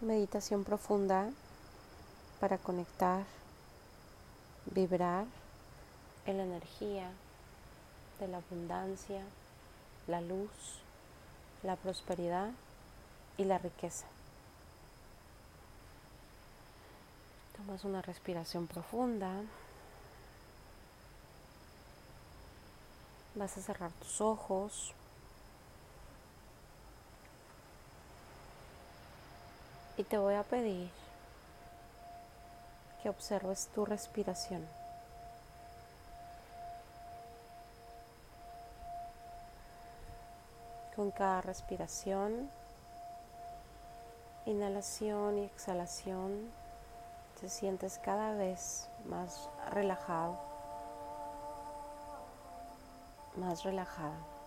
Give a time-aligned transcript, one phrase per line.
[0.00, 1.28] Meditación profunda
[2.38, 3.24] para conectar,
[4.66, 5.24] vibrar
[6.24, 7.10] en la energía
[8.20, 9.24] de la abundancia,
[10.06, 10.50] la luz,
[11.64, 12.52] la prosperidad
[13.38, 14.06] y la riqueza.
[17.56, 19.32] Tomas una respiración profunda.
[23.34, 24.94] Vas a cerrar tus ojos.
[29.98, 30.88] Y te voy a pedir
[33.02, 34.64] que observes tu respiración.
[40.94, 42.48] Con cada respiración,
[44.46, 46.48] inhalación y exhalación,
[47.40, 50.38] te sientes cada vez más relajado,
[53.36, 54.37] más relajada.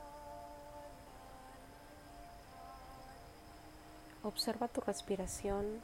[4.23, 5.81] Observa tu respiración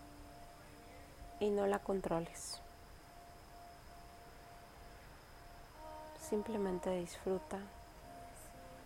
[1.39, 2.61] y no la controles.
[6.29, 7.57] Simplemente disfruta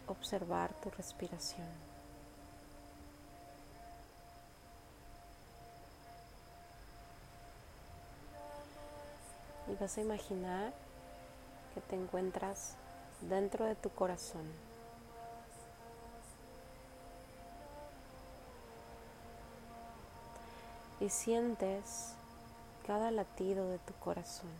[0.08, 1.68] observar tu respiración.
[9.68, 10.72] Y vas a imaginar
[11.74, 12.76] que te encuentras
[13.22, 14.71] dentro de tu corazón.
[21.02, 22.14] Y sientes
[22.86, 24.52] cada latido de tu corazón.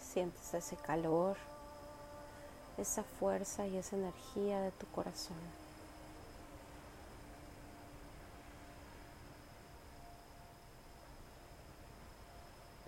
[0.00, 1.36] Sientes ese calor,
[2.78, 5.36] esa fuerza y esa energía de tu corazón.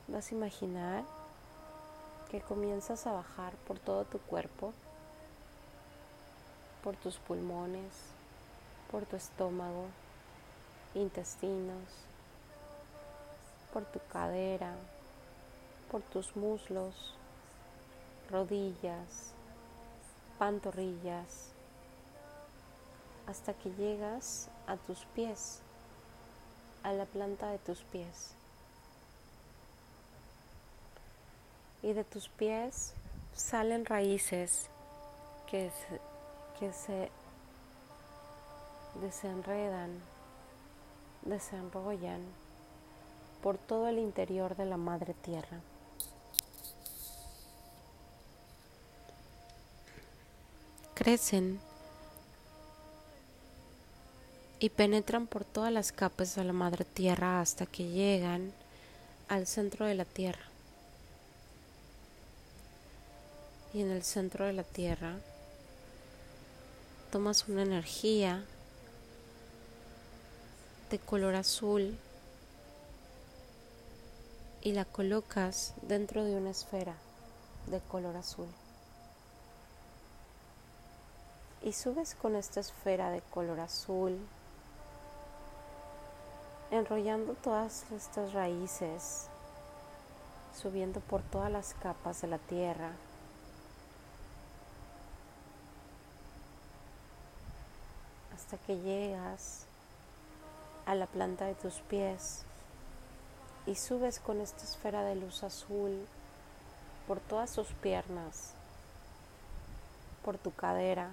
[0.06, 1.04] Vas a imaginar
[2.30, 4.72] que comienzas a bajar por todo tu cuerpo
[6.88, 7.92] por tus pulmones,
[8.90, 9.88] por tu estómago,
[10.94, 11.84] intestinos,
[13.74, 14.72] por tu cadera,
[15.90, 17.14] por tus muslos,
[18.30, 19.34] rodillas,
[20.38, 21.50] pantorrillas,
[23.26, 25.60] hasta que llegas a tus pies,
[26.84, 28.32] a la planta de tus pies.
[31.82, 32.94] Y de tus pies
[33.34, 34.70] salen raíces
[35.50, 35.70] que
[36.58, 37.10] que se
[39.00, 40.00] desenredan,
[41.22, 42.22] desenrollan
[43.42, 45.60] por todo el interior de la madre tierra.
[50.94, 51.60] Crecen
[54.58, 58.52] y penetran por todas las capas de la madre tierra hasta que llegan
[59.28, 60.44] al centro de la tierra.
[63.72, 65.18] Y en el centro de la tierra
[67.10, 68.44] tomas una energía
[70.90, 71.96] de color azul
[74.60, 76.94] y la colocas dentro de una esfera
[77.66, 78.48] de color azul.
[81.62, 84.18] Y subes con esta esfera de color azul,
[86.70, 89.28] enrollando todas estas raíces,
[90.60, 92.92] subiendo por todas las capas de la tierra
[98.38, 99.64] hasta que llegas
[100.86, 102.44] a la planta de tus pies
[103.66, 106.06] y subes con esta esfera de luz azul
[107.08, 108.52] por todas tus piernas,
[110.24, 111.10] por tu cadera,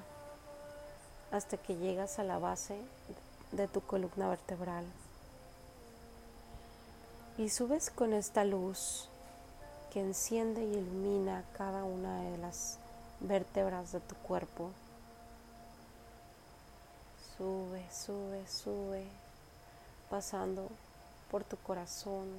[1.31, 2.79] hasta que llegas a la base
[3.51, 4.85] de tu columna vertebral.
[7.39, 9.09] Y subes con esta luz
[9.91, 12.77] que enciende y ilumina cada una de las
[13.19, 14.69] vértebras de tu cuerpo.
[17.37, 19.05] Sube, sube, sube,
[20.09, 20.69] pasando
[21.29, 22.29] por tu corazón,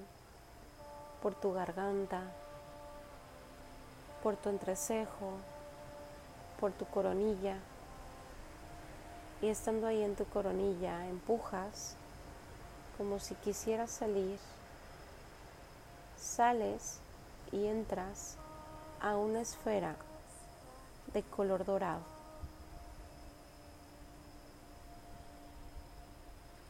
[1.22, 2.22] por tu garganta,
[4.22, 5.32] por tu entrecejo,
[6.58, 7.58] por tu coronilla.
[9.42, 11.94] Y estando ahí en tu coronilla, empujas
[12.96, 14.38] como si quisieras salir.
[16.18, 17.00] Sales
[17.52, 18.36] y entras
[19.02, 19.94] a una esfera
[21.12, 22.15] de color dorado.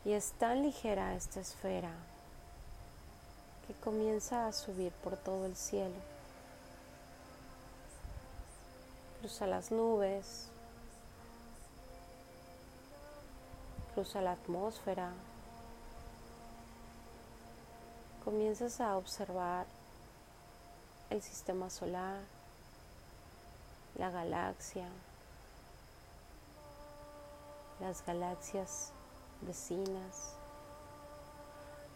[0.06, 1.90] Y es tan ligera esta esfera
[3.66, 5.96] que comienza a subir por todo el cielo.
[9.18, 10.46] Cruza las nubes,
[13.94, 15.10] cruza la atmósfera.
[18.24, 19.66] Comienzas a observar
[21.10, 22.20] el sistema solar,
[23.96, 24.86] la galaxia,
[27.80, 28.92] las galaxias
[29.42, 30.34] vecinas.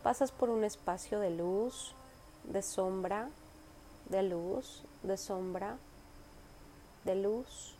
[0.02, 1.94] Pasas por un espacio de luz,
[2.44, 3.28] de sombra,
[4.08, 5.76] de luz, de sombra,
[7.04, 7.74] de luz,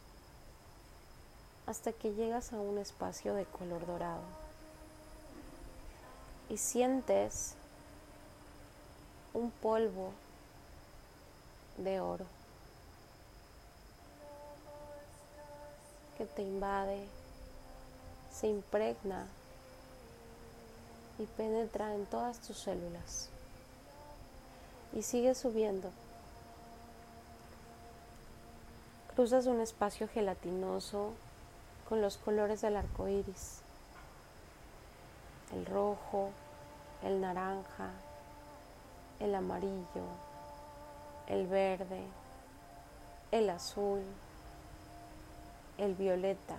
[1.67, 4.23] hasta que llegas a un espacio de color dorado.
[6.49, 7.55] Y sientes
[9.33, 10.13] un polvo
[11.79, 12.27] de oro
[16.19, 17.07] que te invade,
[18.31, 19.27] se impregna
[21.21, 23.29] y penetra en todas tus células.
[24.95, 25.91] Y sigue subiendo.
[29.15, 31.13] Cruzas un espacio gelatinoso
[31.89, 33.61] con los colores del arco iris:
[35.53, 36.31] el rojo,
[37.03, 37.91] el naranja,
[39.19, 40.07] el amarillo,
[41.27, 42.03] el verde,
[43.31, 44.03] el azul,
[45.77, 46.57] el violeta,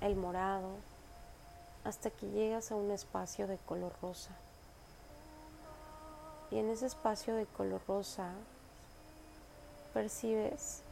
[0.00, 0.70] el morado,
[1.86, 4.32] hasta que llegas a un espacio de color rosa.
[6.50, 8.32] Y en ese espacio de color rosa
[9.94, 10.82] percibes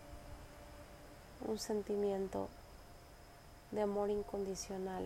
[1.49, 2.49] un sentimiento
[3.73, 5.05] de amor incondicional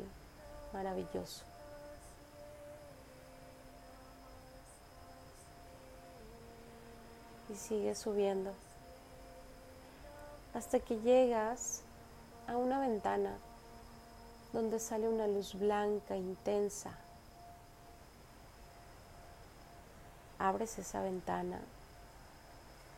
[0.72, 1.44] maravilloso.
[7.50, 8.52] y sigues subiendo
[10.52, 11.80] hasta que llegas
[12.46, 13.38] a una ventana
[14.52, 16.92] donde sale una luz blanca intensa.
[20.38, 21.60] Abres esa ventana,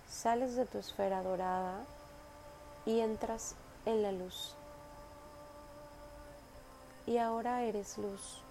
[0.08, 1.84] sales de tu esfera dorada
[2.86, 3.54] y entras
[3.86, 4.54] en la luz.
[7.06, 8.42] Y ahora eres luz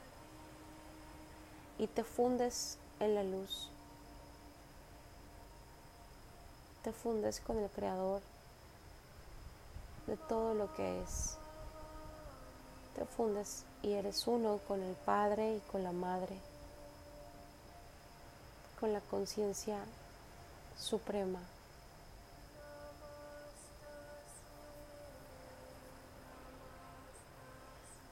[1.77, 3.69] y te fundes en la luz
[6.83, 8.21] te fundes con el Creador
[10.07, 11.38] de todo lo que es.
[12.99, 16.35] Te fundes y eres uno con el Padre y con la Madre,
[18.77, 19.77] con la conciencia
[20.77, 21.39] suprema.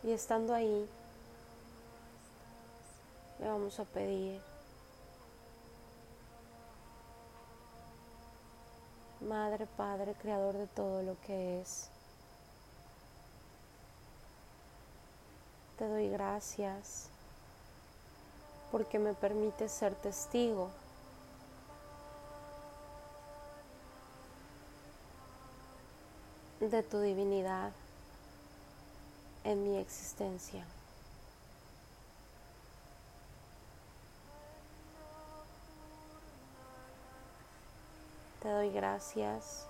[0.04, 0.90] Y estando ahí,
[3.40, 4.42] le vamos a pedir
[9.19, 11.90] Madre, Padre, Creador de todo lo que es.
[15.77, 17.09] Te doy gracias
[18.71, 20.69] porque me permite ser testigo
[26.59, 27.71] de tu divinidad
[29.44, 30.65] en mi existencia.
[38.41, 39.68] Te doy gracias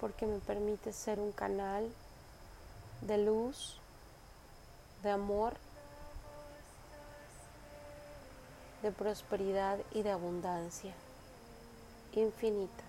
[0.00, 1.90] porque me permite ser un canal
[3.00, 3.80] de luz,
[5.04, 5.52] de amor,
[8.82, 10.94] de prosperidad y de abundancia
[12.14, 12.84] infinita.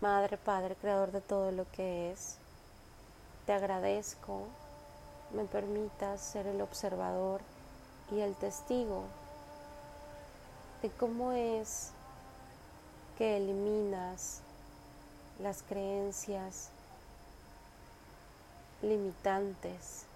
[0.00, 2.38] Madre, Padre, Creador de todo lo que es,
[3.46, 4.46] te agradezco,
[5.32, 7.40] me permitas ser el observador
[8.10, 9.04] y el testigo
[10.82, 11.92] de cómo es
[13.16, 14.40] que eliminas
[15.40, 16.70] las creencias
[18.82, 20.06] limitantes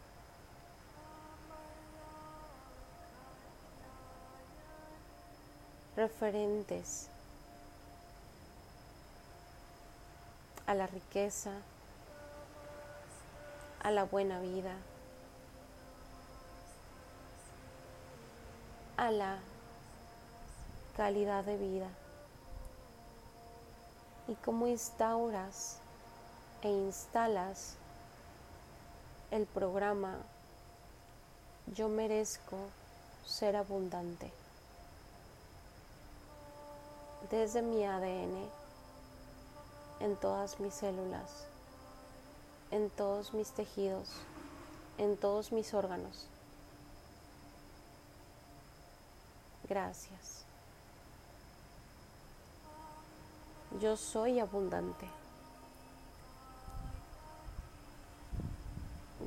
[5.95, 7.09] referentes
[10.67, 11.53] a la riqueza,
[13.83, 14.75] a la buena vida,
[18.97, 19.39] a la
[20.97, 21.89] calidad de vida
[24.29, 25.79] y cómo instauras
[26.63, 27.75] e instalas
[29.31, 30.17] el programa
[31.75, 32.57] Yo merezco
[33.27, 34.33] ser abundante
[37.31, 38.49] desde mi ADN
[40.01, 41.47] en todas mis células,
[42.71, 44.09] en todos mis tejidos,
[44.97, 46.27] en todos mis órganos.
[49.69, 50.46] Gracias.
[53.81, 55.07] Yo soy abundante.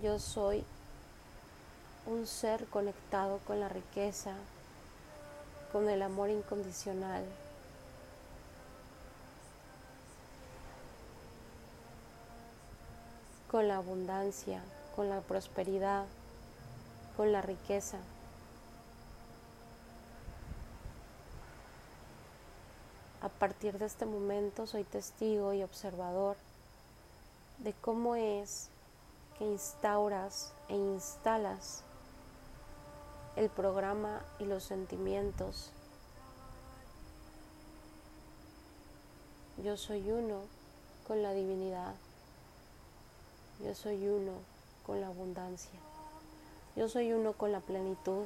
[0.02, 0.64] Yo soy
[2.06, 4.34] un ser conectado con la riqueza,
[5.72, 7.24] con el amor incondicional,
[13.52, 14.62] con la abundancia,
[14.96, 16.06] con la prosperidad,
[17.18, 17.98] con la riqueza,
[23.22, 26.38] A partir de este momento soy testigo y observador
[27.58, 28.70] de cómo es
[29.38, 31.84] que instauras e instalas
[33.36, 35.72] el programa y los sentimientos.
[39.64, 40.42] Yo soy uno
[41.06, 41.96] con la divinidad.
[43.62, 44.32] Yo soy uno
[44.86, 45.80] con la abundancia.
[46.78, 48.26] Yo soy uno con la plenitud.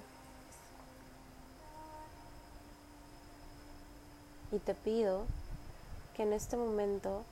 [4.54, 5.26] Y te pido
[6.16, 7.24] que en este momento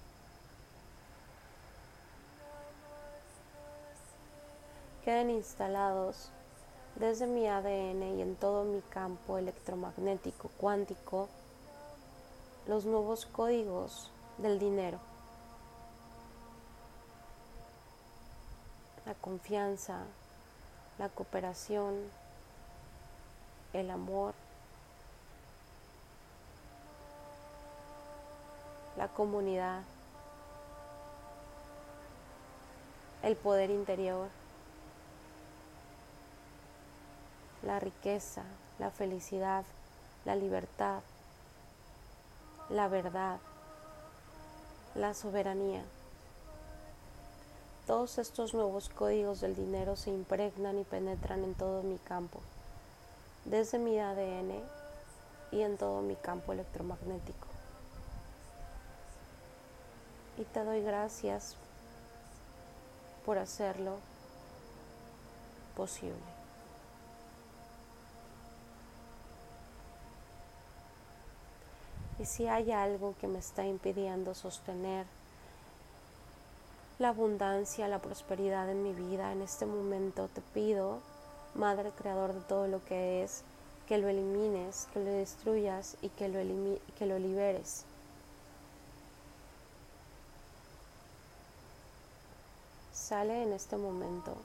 [5.06, 6.32] queden instalados
[6.96, 11.30] desde mi ADN y en todo mi campo electromagnético cuántico
[12.66, 14.10] los nuevos códigos
[14.40, 14.98] del dinero.
[19.06, 20.00] La confianza,
[20.98, 22.02] la cooperación,
[23.74, 24.34] el amor,
[29.02, 29.82] la comunidad,
[33.24, 34.30] el poder interior.
[37.64, 38.44] la riqueza,
[38.80, 39.64] la felicidad,
[40.26, 41.02] la libertad,
[42.70, 43.40] la verdad,
[44.96, 45.84] la soberanía.
[47.86, 52.40] Todos estos nuevos códigos del dinero se impregnan y penetran en todo mi campo,
[53.46, 54.60] desde mi ADN
[55.52, 57.51] y en todo mi campo electromagnético.
[60.38, 61.56] Y te doy gracias
[63.26, 63.98] por hacerlo
[65.76, 66.32] posible.
[72.20, 75.08] Y si hay algo que me está impidiendo sostener
[77.00, 81.00] la abundancia, la prosperidad en mi vida, en este momento te pido,
[81.56, 83.44] Madre Creador de todo lo que es,
[83.88, 86.40] que lo elimines, que lo destruyas y que lo,
[87.00, 87.86] que lo liberes.
[93.12, 94.38] Sale en este momento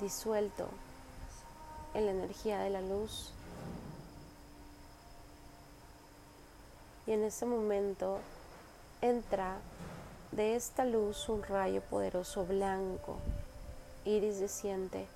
[0.00, 0.68] disuelto
[1.94, 3.32] en la energía de la luz.
[7.08, 8.20] Y en ese momento
[9.00, 9.56] entra
[10.30, 13.16] de esta luz un rayo poderoso blanco,
[14.04, 15.08] iridescente,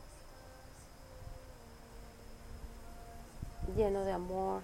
[3.76, 4.62] lleno de amor,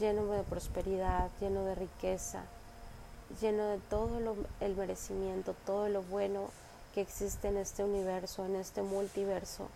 [0.00, 2.42] lleno de prosperidad, lleno de riqueza,
[3.40, 6.50] lleno de todo el merecimiento, todo lo bueno
[6.94, 9.68] que existe en este universo, en este multiverso.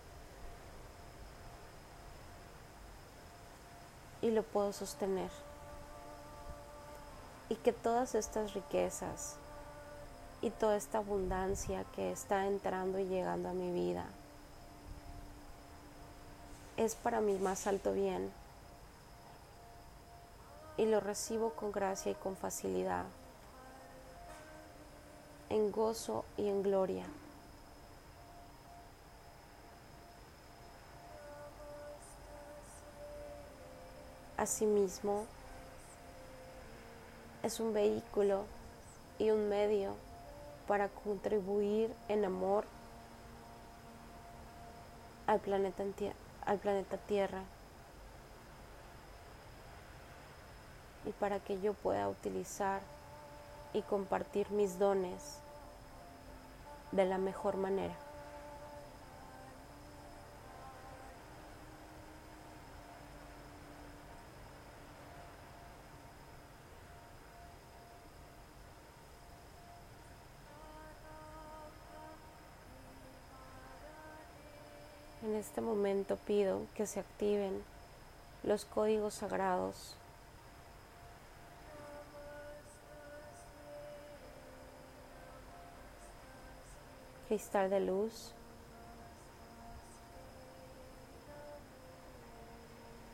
[4.21, 5.29] Y lo puedo sostener.
[7.49, 9.35] Y que todas estas riquezas
[10.41, 14.05] y toda esta abundancia que está entrando y llegando a mi vida
[16.77, 18.31] es para mi más alto bien.
[20.77, 23.05] Y lo recibo con gracia y con facilidad,
[25.49, 27.05] en gozo y en gloria.
[34.37, 35.25] Asimismo,
[37.43, 38.45] es un vehículo
[39.17, 39.95] y un medio
[40.67, 42.65] para contribuir en amor
[45.27, 45.83] al planeta,
[46.45, 47.43] al planeta Tierra
[51.05, 52.81] y para que yo pueda utilizar
[53.75, 55.39] y compartir mis dones
[56.93, 57.93] de la mejor manera.
[75.21, 77.61] En este momento pido que se activen
[78.43, 79.97] los códigos sagrados
[87.27, 88.31] cristal de luz,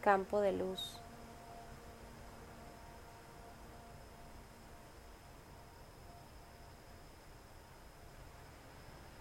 [0.02, 0.98] campo de luz.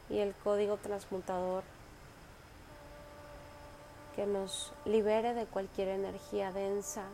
[0.09, 1.62] Y el código transmutador
[4.16, 7.04] que nos libere de cualquier energía densa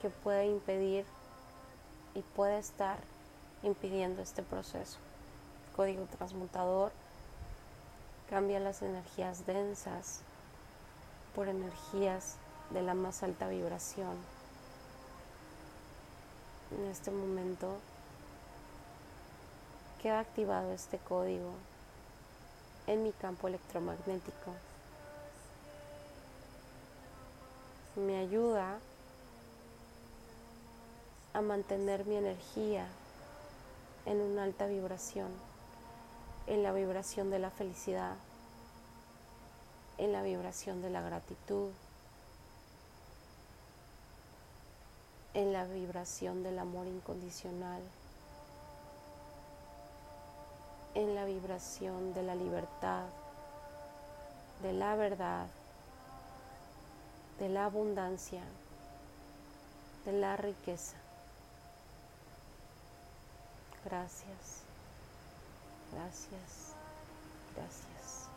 [0.00, 1.04] que pueda impedir
[2.14, 2.98] y pueda estar
[3.62, 4.98] impidiendo este proceso.
[5.76, 6.92] Código transmutador
[8.28, 10.20] cambia las energías densas
[11.34, 12.36] por energías
[12.70, 14.16] de la más alta vibración.
[16.70, 17.76] En este momento
[20.00, 21.52] queda activado este código
[22.86, 24.52] en mi campo electromagnético
[27.96, 28.78] me ayuda
[31.34, 32.86] a mantener mi energía
[34.06, 35.28] en una alta vibración,
[36.46, 38.16] en la vibración de la felicidad,
[39.98, 41.70] en la vibración de la gratitud,
[45.34, 47.82] en la vibración del amor incondicional,
[50.94, 53.04] en la vibración de la libertad,
[54.62, 55.46] de la verdad,
[57.38, 58.42] de la abundancia,
[60.04, 60.96] de la riqueza.
[63.84, 64.62] Gracias,
[65.92, 66.74] gracias,
[67.54, 68.28] gracias.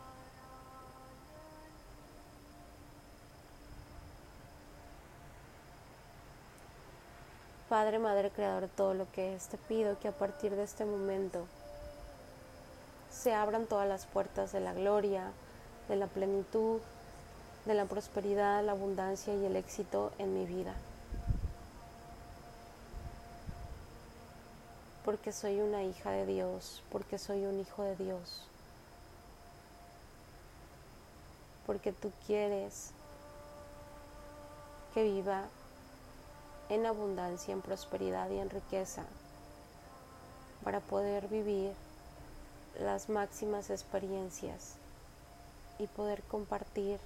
[7.68, 11.46] Padre, Madre, Creador todo lo que es, te pido que a partir de este momento
[13.10, 15.32] se abran todas las puertas de la gloria,
[15.88, 16.80] de la plenitud,
[17.64, 20.74] de la prosperidad, la abundancia y el éxito en mi vida.
[25.06, 28.42] Porque soy una hija de Dios, porque soy un hijo de Dios.
[31.64, 32.90] Porque tú quieres
[34.92, 35.44] que viva
[36.68, 39.04] en abundancia, en prosperidad y en riqueza
[40.64, 41.72] para poder vivir
[42.80, 44.74] las máximas experiencias
[45.78, 46.98] y poder compartir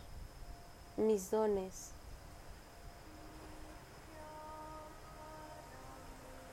[0.96, 1.90] mis dones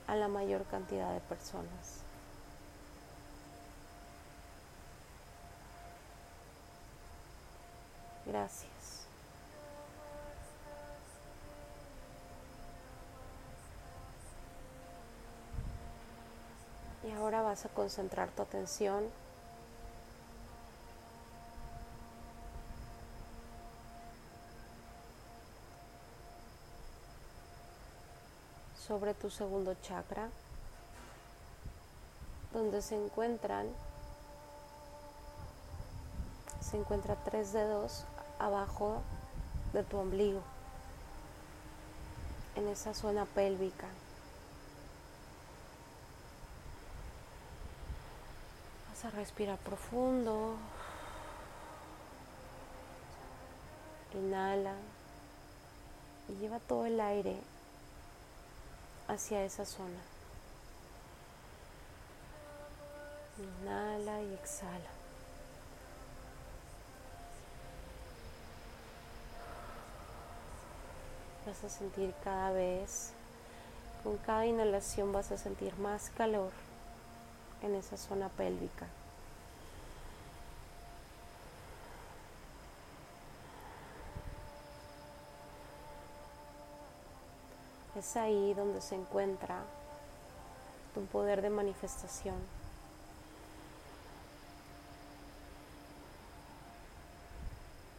[0.07, 2.01] a la mayor cantidad de personas.
[8.25, 9.05] Gracias.
[17.03, 19.05] Y ahora vas a concentrar tu atención
[28.87, 30.29] sobre tu segundo chakra,
[32.53, 33.67] donde se encuentran,
[36.61, 38.05] se encuentra tres dedos
[38.39, 39.01] abajo
[39.73, 40.41] de tu ombligo,
[42.55, 43.87] en esa zona pélvica.
[49.03, 50.55] a respirar profundo.
[54.13, 54.73] Inhala
[56.29, 57.39] y lleva todo el aire
[59.07, 59.99] hacia esa zona.
[63.37, 64.91] Inhala y exhala.
[71.45, 73.11] Vas a sentir cada vez,
[74.03, 76.51] con cada inhalación vas a sentir más calor
[77.61, 78.87] en esa zona pélvica.
[87.97, 89.63] Es ahí donde se encuentra
[90.93, 92.35] tu poder de manifestación.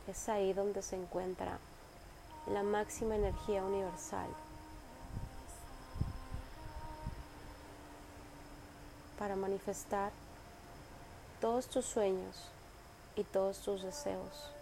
[0.06, 1.58] Es ahí donde se encuentra
[2.46, 4.28] la máxima energía universal.
[9.18, 10.12] para manifestar
[11.40, 12.37] todos tus sueños
[13.16, 14.58] y todos tus deseos.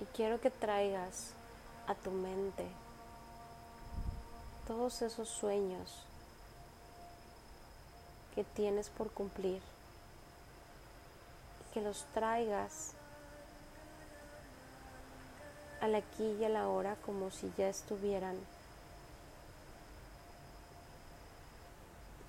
[0.00, 1.32] Y quiero que traigas
[1.86, 2.66] a tu mente
[4.66, 6.04] todos esos sueños
[8.34, 9.60] que tienes por cumplir.
[11.60, 12.92] Y que los traigas
[15.80, 18.36] al aquí y a la hora como si ya estuvieran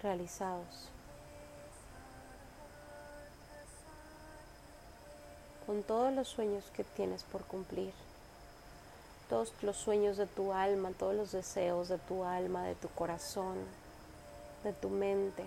[0.02, 0.90] realizados.
[5.70, 7.94] Con todos los sueños que tienes por cumplir,
[9.30, 13.56] todos los sueños de tu alma, todos los deseos de tu alma, de tu corazón,
[14.64, 15.44] de tu mente.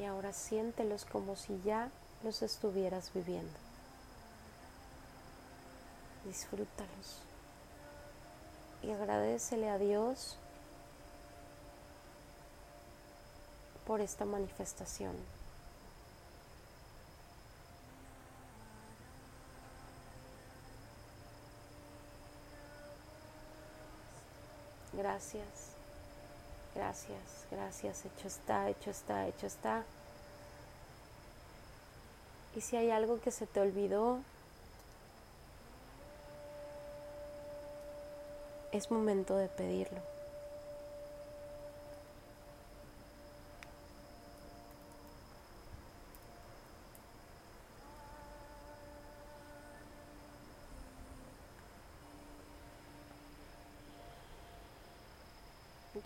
[0.00, 1.90] Y ahora siéntelos como si ya
[2.24, 3.52] los estuvieras viviendo.
[6.24, 7.18] Disfrútalos
[8.82, 10.38] y agradecele a Dios
[13.86, 15.16] por esta manifestación.
[24.94, 25.79] Gracias,
[26.80, 29.84] gracias, gracias, hecho está, hecho está, hecho está.
[32.56, 34.20] Y si hay algo que se te olvidó,
[38.72, 40.00] es momento de pedirlo.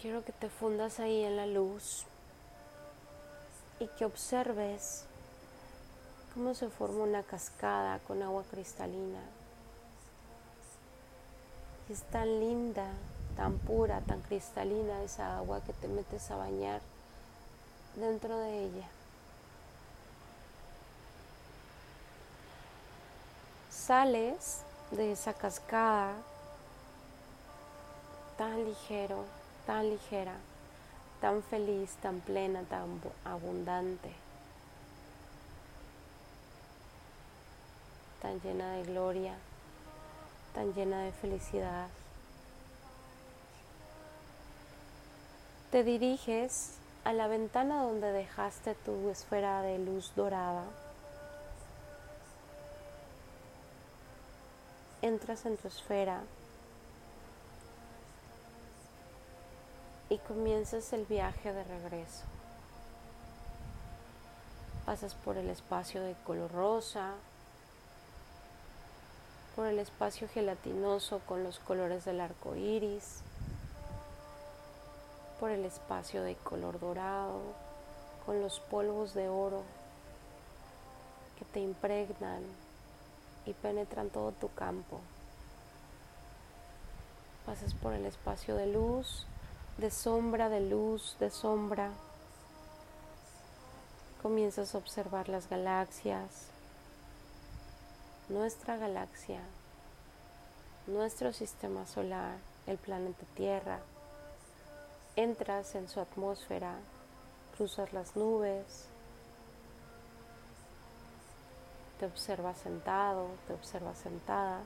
[0.04, 2.04] Quiero que te fundas ahí en la luz
[3.80, 5.06] y que observes
[6.34, 9.22] cómo se forma una cascada con agua cristalina.
[11.88, 12.84] Es tan linda,
[13.34, 16.82] tan pura, tan cristalina esa agua que te metes a bañar
[17.96, 18.88] dentro de ella.
[23.70, 26.12] Sales de esa cascada
[28.36, 29.24] tan ligero,
[29.66, 30.36] tan ligera,
[31.20, 34.12] tan feliz, tan plena, tan abundante,
[38.20, 39.34] tan llena de gloria,
[40.54, 41.88] tan llena de felicidad.
[45.70, 46.74] Te diriges
[47.04, 50.64] a la ventana donde dejaste tu esfera de luz dorada.
[55.02, 56.22] Entras en tu esfera
[60.14, 62.22] y comienzas el viaje de regreso.
[64.86, 67.14] Pasas por el espacio de color rosa,
[69.56, 73.22] por el espacio gelatinoso con los colores del arco iris,
[75.40, 77.40] por el espacio de color dorado
[78.24, 79.62] con los polvos de oro
[81.38, 82.42] que te impregnan
[83.46, 85.00] y penetran todo tu campo.
[87.44, 89.26] Pasas por el espacio de luz
[89.78, 91.90] de sombra, de luz, de sombra.
[94.22, 96.46] Comienzas a observar las galaxias,
[98.28, 99.40] nuestra galaxia,
[100.86, 103.80] nuestro sistema solar, el planeta Tierra.
[105.16, 106.76] Entras en su atmósfera,
[107.56, 108.86] cruzas las nubes,
[111.98, 114.60] te observas sentado, te observas sentada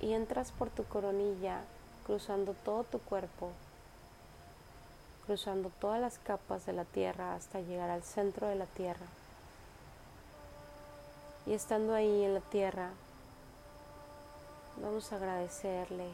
[0.00, 1.60] y entras por tu coronilla
[2.04, 3.50] cruzando todo tu cuerpo
[5.26, 9.06] cruzando todas las capas de la Tierra hasta llegar al centro de la Tierra.
[11.46, 12.90] Y estando ahí en la Tierra,
[14.82, 16.08] vamos a agradecerle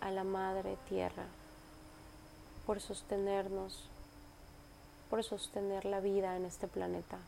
[0.00, 1.24] a la Madre Tierra
[2.66, 3.88] por sostenernos,
[5.08, 7.18] por sostener la vida en este planeta,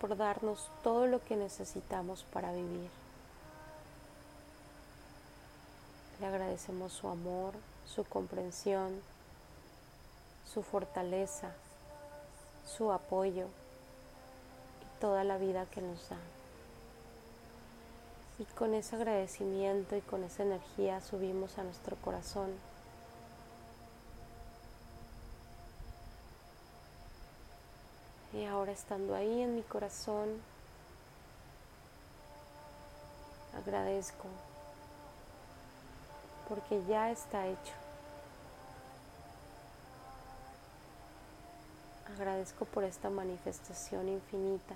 [0.00, 2.90] por darnos todo lo que necesitamos para vivir.
[6.20, 7.54] Le agradecemos su amor,
[7.86, 9.00] su comprensión,
[10.52, 11.52] su fortaleza,
[12.66, 13.46] su apoyo
[14.82, 16.18] y toda la vida que nos da.
[18.38, 22.50] Y con ese agradecimiento y con esa energía subimos a nuestro corazón.
[28.32, 30.28] Y ahora estando ahí en mi corazón,
[33.56, 34.24] agradezco
[36.48, 37.72] porque ya está hecho.
[42.14, 44.74] Agradezco por esta manifestación infinita,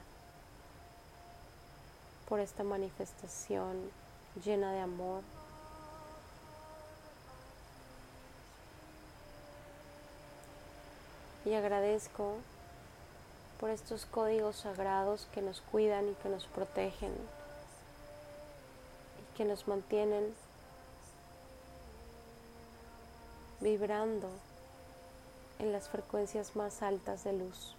[2.28, 3.90] por esta manifestación
[4.44, 5.22] llena de amor.
[11.44, 12.34] Y agradezco
[13.60, 17.12] por estos códigos sagrados que nos cuidan y que nos protegen
[19.20, 20.34] y que nos mantienen
[23.60, 24.28] vibrando
[25.58, 27.74] en las frecuencias más altas de luz.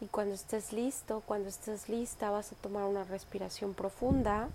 [0.00, 4.48] Y cuando estés listo, cuando estés lista, vas a tomar una respiración profunda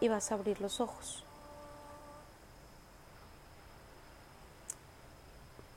[0.00, 1.24] y vas a abrir los ojos.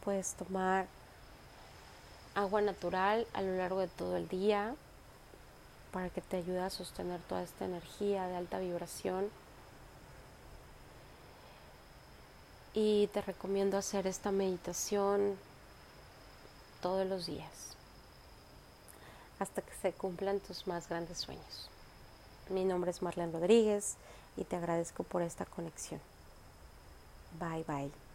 [0.03, 0.87] Puedes tomar
[2.35, 4.75] agua natural a lo largo de todo el día
[5.97, 9.31] para que te ayude a sostener toda esta energía de alta vibración.
[12.75, 15.35] Y te recomiendo hacer esta meditación
[16.83, 17.75] todos los días
[19.39, 21.67] hasta que se cumplan tus más grandes sueños.
[22.49, 23.95] Mi nombre es Marlene Rodríguez
[24.35, 25.99] y te agradezco por esta conexión.
[27.39, 28.06] Bye bye.